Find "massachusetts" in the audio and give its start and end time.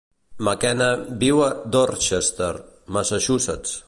2.97-3.77